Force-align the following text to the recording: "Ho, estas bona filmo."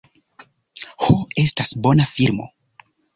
"Ho, 1.03 1.09
estas 1.41 1.73
bona 1.83 2.07
filmo." 2.15 2.49